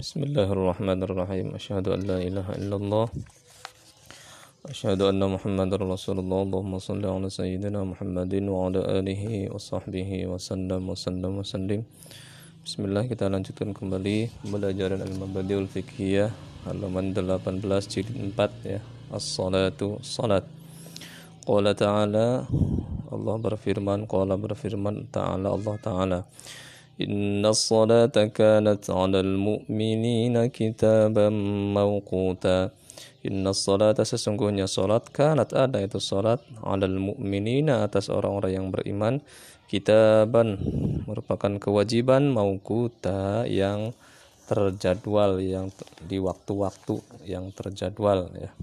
[0.00, 1.52] Bismillahirrahmanirrahim.
[1.52, 3.12] Asyhadu an la ilaha illallah.
[4.64, 6.40] Asyhadu anna Muhammadar Rasulullah.
[6.40, 11.44] Allahumma shalli ala sayyidina Muhammadin wa ala alihi wa sahbihi wa sallam wa sallam wa
[11.44, 11.84] sallim.
[12.64, 16.32] Bismillah kita lanjutkan kembali pembelajaran Al-Mabadiul Fiqhiyah
[16.64, 17.60] halaman 18
[17.92, 18.80] jilid 4 ya.
[19.12, 20.48] As-salatu salat.
[21.44, 22.48] Qala ta'ala
[23.12, 26.20] Allah berfirman, qala berfirman ta'ala Allah ta'ala.
[26.99, 31.27] إن الصلاة كانت على المؤمنين كتابا
[31.75, 32.59] موقوتا
[33.27, 39.19] إن الصلاة sesungguhnya salat kanat ada itu salat alal mu'minina atas orang-orang yang beriman
[39.67, 40.55] kitaban
[41.03, 43.91] merupakan kewajiban mauquta yang
[44.45, 45.73] terjadwal yang
[46.05, 48.53] di waktu-waktu yang terjadwal ya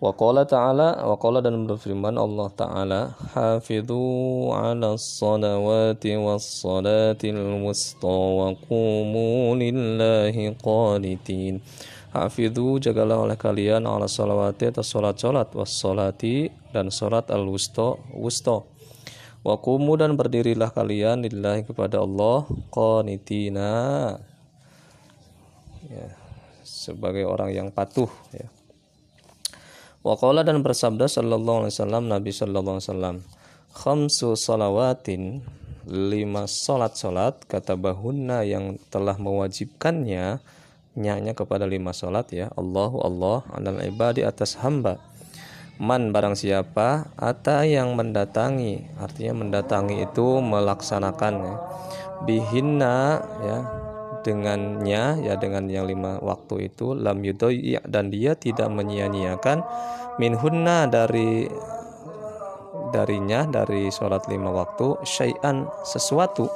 [0.00, 3.00] Wa qala ta'ala wa qala dan berfirman Allah taala
[3.36, 11.60] hafidhu 'ala salawati was salatil wusta wa qumu lillahi qanitin.
[12.16, 18.64] Hafidhu jagalah oleh kalian ala salawati atas salat-salat was salati dan salat al wusta wusta.
[19.44, 23.72] Wa qumu dan berdirilah kalian lillahi kepada Allah qanitina.
[25.92, 26.20] Ya
[26.64, 28.48] sebagai orang yang patuh ya
[30.00, 33.16] Waqala dan bersabda sallallahu alaihi wasallam Nabi sallallahu alaihi wasallam
[33.76, 35.44] khamsu salawatin
[35.84, 40.40] lima salat salat kata bahuna yang telah mewajibkannya
[40.96, 42.48] nyanya kepada lima salat ya.
[42.56, 44.96] Allahu Allah anal ibadi atas hamba.
[45.76, 51.56] Man barang siapa ata yang mendatangi artinya mendatangi itu melaksanakan ya.
[52.24, 53.79] Bihinna ya
[54.20, 59.64] dengannya ya dengan yang lima waktu itu lam yudoi dan dia tidak menyia-nyiakan.
[60.20, 61.48] Minhunna dari
[62.90, 66.50] darinya dari sholat lima waktu syai'an sesuatu.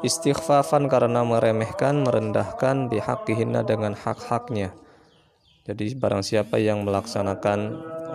[0.00, 4.72] Istighfafan karena meremehkan merendahkan bihaqihinna dengan hak-haknya.
[5.68, 7.60] Jadi barang siapa yang melaksanakan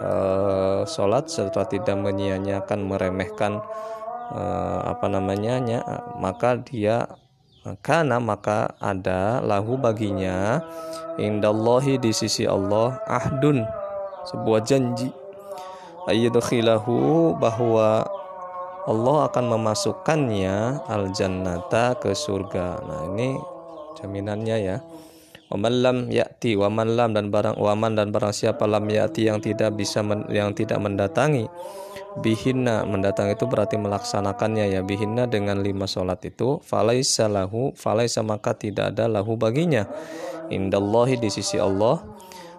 [0.02, 3.62] uh, sholat setelah tidak menyia-nyiakan meremehkan
[4.34, 5.62] uh, apa namanya
[6.18, 7.06] maka dia
[7.82, 10.62] karena maka ada lahu baginya
[11.18, 13.66] indallahi di sisi Allah ahdun
[14.30, 15.10] sebuah janji
[16.06, 18.06] ayyadkhilahu bahwa
[18.86, 22.86] Allah akan memasukkannya al jannata ke surga.
[22.86, 23.34] Nah, ini
[23.98, 24.78] jaminannya ya.
[25.50, 29.78] Waman lam ya'ti waman lam dan barang waman dan barang siapa lam ya'ti yang tidak
[29.78, 31.46] bisa men, yang tidak mendatangi
[32.20, 34.82] bihinna mendatang itu berarti melaksanakannya ya.
[34.86, 39.88] Bihinna dengan lima sholat itu falaisa lahu falaisa maka tidak ada lahu baginya.
[40.48, 42.04] Indallahi di sisi Allah.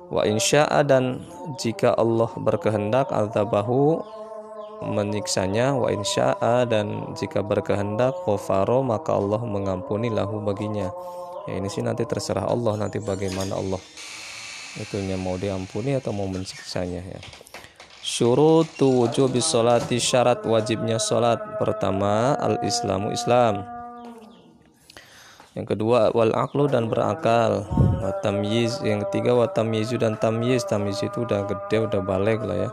[0.06, 1.19] Wa insya'a dan
[1.59, 3.99] jika Allah berkehendak azabahu
[4.87, 10.94] menyiksanya wa insya'a dan jika berkehendak ghafaro maka Allah mengampuni lahu baginya.
[11.50, 13.83] Ya ini sih nanti terserah Allah nanti bagaimana Allah
[14.77, 17.21] itunya mau diampuni atau mau mensiksanya ya
[18.06, 21.43] Syurutu wujubi sholati syarat wajibnya sholat.
[21.59, 23.67] Pertama al-islamu islam.
[25.59, 27.67] Yang kedua wal aklu dan berakal.
[27.99, 30.62] Watamyiz Yang ketiga watamyizu dan tamyiz.
[30.71, 32.71] Tamyiz itu udah gede udah balik lah ya.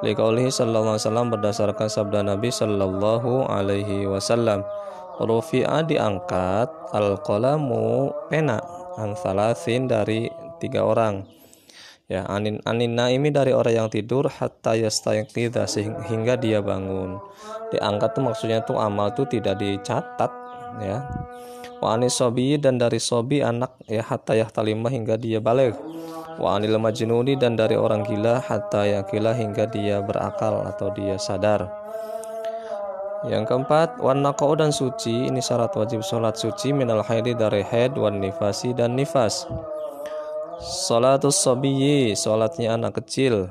[0.00, 4.64] Likaulihi sallallahu alaihi wasallam berdasarkan sabda Nabi sallallahu alaihi wasallam.
[5.20, 8.64] Rufi'a diangkat al-qalamu pena
[8.96, 9.12] An
[9.84, 11.43] dari tiga orang
[12.04, 17.16] ya anin anin naimi dari orang yang tidur hatta yastayqidha sehingga dia bangun.
[17.72, 20.30] Diangkat tuh maksudnya tuh amal tuh tidak dicatat
[20.84, 21.04] ya.
[21.80, 25.76] Wa anis sobi dan dari sobi anak ya hatta yahtalimah hingga dia balik.
[26.34, 31.70] Wa anil majnuni dan dari orang gila hatta yakila hingga dia berakal atau dia sadar.
[33.24, 38.20] Yang keempat wan dan suci ini syarat wajib sholat suci minal haidi dari haid wan
[38.20, 39.48] nifasi dan nifas
[40.62, 43.50] Salatus sabiyyi, salatnya anak kecil.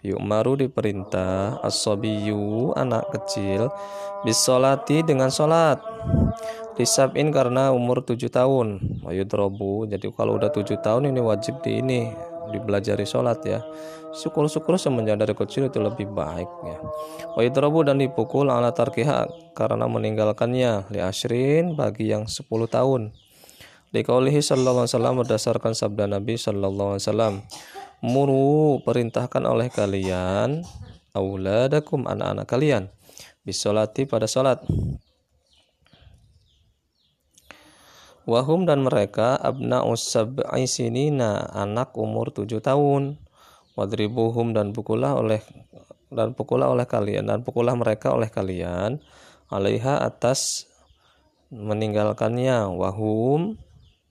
[0.00, 3.68] Yu'maru diperintah as-sabiyyu anak kecil
[4.24, 5.82] bisolati dengan salat.
[6.78, 8.80] Disabin karena umur 7 tahun.
[9.04, 9.90] Wayudrobu.
[9.90, 12.08] Jadi kalau udah 7 tahun ini wajib di ini
[12.50, 13.60] dibelajari sholat ya
[14.16, 16.78] syukur-syukur semenjak dari kecil itu lebih baik ya
[17.36, 21.00] wayudrobu dan dipukul ala tarkiha karena meninggalkannya li
[21.76, 23.12] bagi yang 10 tahun
[23.88, 27.34] Dikaulihi sallallahu alaihi wasallam berdasarkan sabda Nabi sallallahu alaihi wasallam.
[28.04, 30.62] Muru perintahkan oleh kalian
[31.16, 32.92] auladakum anak-anak kalian
[33.48, 34.60] bisolati pada salat.
[38.28, 43.16] Wahum dan mereka abna sab'i sinina anak umur tujuh tahun.
[43.72, 45.40] Wadribuhum dan pukulah oleh
[46.12, 48.98] dan pukulah oleh kalian dan pukulah mereka oleh kalian
[49.52, 50.66] alaiha atas
[51.48, 53.56] meninggalkannya wahum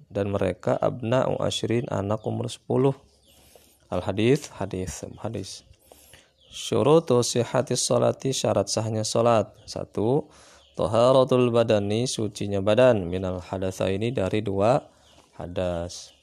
[0.07, 2.95] dan mereka abna ashrin anak umur 10
[3.91, 5.67] al hadis hadis hadis.
[6.47, 10.31] Syurutu sihhati salati syarat sahnya salat satu
[10.79, 13.07] taharatul badani sucinya badan.
[13.07, 14.79] Minal hadasa ini dari dua
[15.35, 16.15] hadas.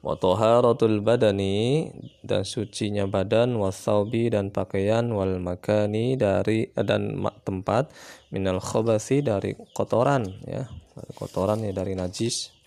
[0.00, 1.90] Wa taharatul badani
[2.22, 3.58] dan sucinya badan.
[3.58, 5.10] Wasaubi dan pakaian.
[5.10, 7.90] Wal makani dari dan tempat.
[8.30, 10.70] Minal khabasi dari kotoran ya.
[11.18, 12.59] Kotoran ya dari najis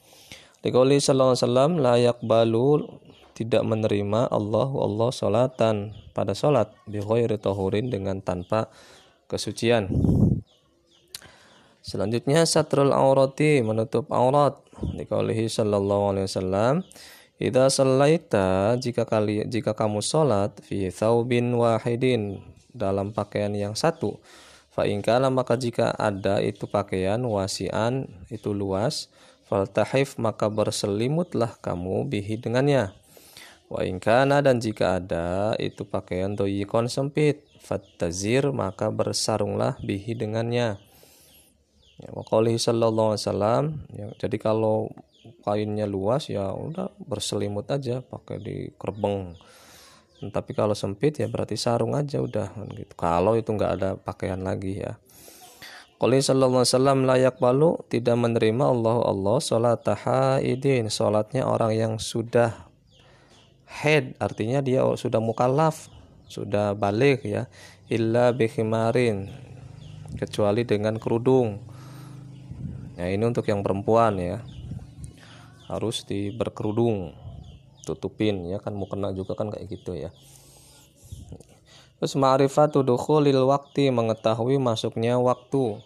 [0.64, 2.88] Dikali sallallahu alaihi wasallam layak balu
[3.36, 8.72] tidak menerima Allah Allah salatan pada salat bi ghairi tahurin dengan tanpa
[9.28, 9.92] kesucian.
[11.84, 14.56] Selanjutnya satrul aurati menutup aurat.
[14.74, 16.82] Dikalihi sallallahu alaihi wasallam
[17.44, 22.40] Idza sallaita jika kali jika kamu salat fi thawbin wahidin
[22.72, 24.22] dalam pakaian yang satu
[24.70, 24.86] fa
[25.34, 29.10] maka jika ada itu pakaian wasian itu luas
[29.54, 32.90] faltahif maka berselimutlah kamu bihi dengannya.
[33.70, 37.46] Wa ingkana dan jika ada itu pakaian doyikon sempit.
[37.62, 40.82] Fattazir maka bersarunglah bihi dengannya.
[42.02, 42.10] Ya,
[42.58, 43.64] sallallahu alaihi wasallam
[43.94, 44.90] ya, jadi kalau
[45.46, 49.38] kainnya luas ya udah berselimut aja pakai di kerbeng.
[50.34, 52.94] Tapi kalau sempit ya berarti sarung aja udah kan gitu.
[52.98, 54.98] Kalau itu nggak ada pakaian lagi ya
[56.02, 62.68] Qali sallallahu alaihi layak balu tidak menerima Allah Allah salat haidin salatnya orang yang sudah
[63.70, 65.88] head artinya dia sudah mukallaf
[66.28, 67.46] sudah balik ya
[67.88, 69.30] illa bikhimarin
[70.18, 71.62] kecuali dengan kerudung.
[72.94, 74.46] Ya ini untuk yang perempuan ya
[75.66, 77.18] harus di berkerudung
[77.82, 80.14] tutupin ya kan mau kena juga kan kayak gitu ya
[82.04, 85.80] terus ma'rifatu dukhulil waktu mengetahui masuknya waktu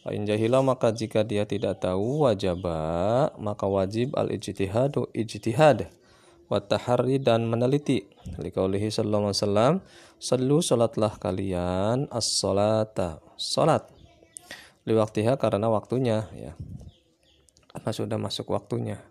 [0.00, 5.92] Fa'in jahila maka jika dia tidak tahu wajaba maka wajib al ijtihadu ijtihad
[6.48, 8.08] wa tahari dan meneliti.
[8.40, 9.74] Likaulihi sallallahu alaihi wasallam,
[10.16, 13.84] "Sallu salatlah kalian as-salata." Salat.
[14.88, 16.56] Liwaktiha karena waktunya ya.
[17.68, 19.04] Karena sudah masuk waktunya.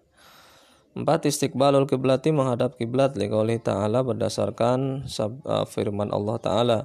[0.97, 6.81] Empat istiqbalul kiblati menghadap kiblat liqauli ta'ala berdasarkan sab, uh, firman Allah ta'ala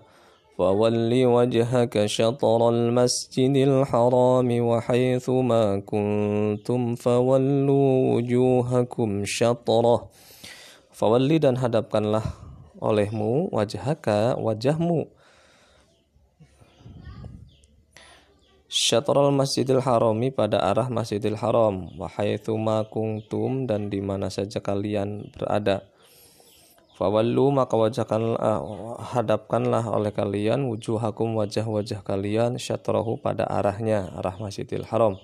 [0.58, 10.00] فولي وجهك شطر المسجد الحرام وحيث ما كنتم فولوا وجوهكم شطره
[10.98, 12.26] Fawalli dan hadapkanlah
[12.82, 15.06] olehmu wajhaka wajahmu
[18.73, 21.93] Syatrul Masjidil Harami pada arah Masjidil Haram.
[21.93, 25.85] Wahaithu ma kuntum dan di mana saja kalian berada.
[26.97, 34.89] Fawallu maka wajahkan uh, hadapkanlah oleh kalian wujuhakum wajah-wajah kalian syatrahu pada arahnya arah Masjidil
[34.89, 35.21] Haram.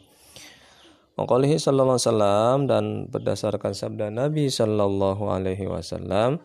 [1.17, 6.45] Maqalihi sallallahu alaihi wasallam dan berdasarkan sabda Nabi sallallahu alaihi wasallam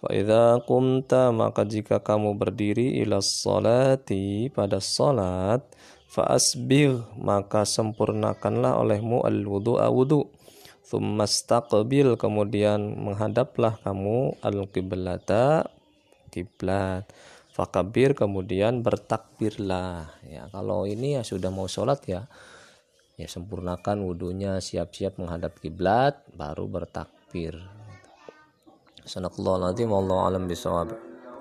[0.00, 5.60] Fa idza qumta maka jika kamu berdiri ila salati pada salat
[6.10, 10.26] Fa'asbir maka sempurnakanlah olehmu al-wudu'a wudu.
[10.82, 15.70] Tsumastaqbil kemudian menghadaplah kamu al-qiblata
[16.34, 17.06] kiblat.
[17.54, 20.10] Fakabir kemudian bertakbirlah.
[20.26, 22.26] Ya, kalau ini ya sudah mau sholat ya,
[23.14, 27.54] ya sempurnakan wudhunya, siap-siap menghadap kiblat, baru bertakbir.
[29.06, 31.09] Sanaqallahu alazim, wallahu alam bisawab.